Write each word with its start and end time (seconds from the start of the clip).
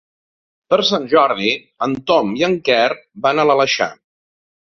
Per 0.73 0.77
Sant 0.91 1.03
Jordi 1.11 1.51
en 1.89 1.93
Tom 2.11 2.33
i 2.39 2.45
en 2.49 2.57
Quer 2.69 2.89
van 3.27 3.43
a 3.43 3.45
l'Aleixar. 3.51 3.91